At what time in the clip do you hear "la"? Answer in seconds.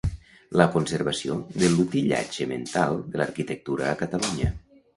0.61-0.65